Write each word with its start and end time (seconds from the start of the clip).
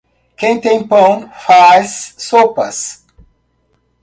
Quem 0.35 0.59
tem 0.59 0.87
pão, 0.87 1.31
faz 1.31 2.15
sopas. 2.17 3.05